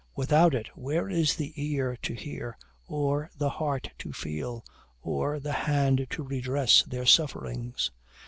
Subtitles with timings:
[0.15, 2.57] without it, where is the ear to hear,
[2.87, 4.65] or the heart to feel,
[5.03, 7.91] or the hand to redress their sufferings?